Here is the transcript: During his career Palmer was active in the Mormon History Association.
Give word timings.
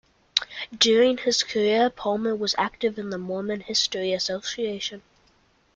During 0.75 1.19
his 1.19 1.43
career 1.43 1.87
Palmer 1.91 2.35
was 2.35 2.55
active 2.57 2.97
in 2.97 3.11
the 3.11 3.19
Mormon 3.19 3.59
History 3.59 4.13
Association. 4.13 5.03